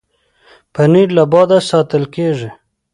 پنېر 0.73 1.09
له 1.17 1.23
باده 1.31 1.59
ساتل 1.69 2.03
کېږي. 2.15 2.49